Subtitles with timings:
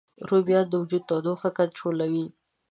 [0.29, 2.25] رومیان د وجود تودوخه کنټرولوي